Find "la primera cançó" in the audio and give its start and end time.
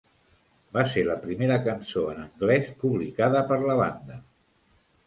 1.09-2.07